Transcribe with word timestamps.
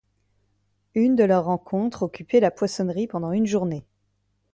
Une 0.95 1.15
de 1.15 1.23
leurs 1.23 1.43
rencontres 1.45 2.01
occupait 2.01 2.39
la 2.39 2.49
poissonnerie 2.49 3.05
pendant 3.05 3.33
une 3.33 3.45
journée. 3.45 3.85